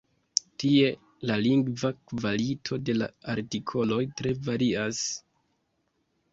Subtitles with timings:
[0.61, 0.87] Tie
[1.31, 5.07] la lingva kvalito de la artikoloj tre varias.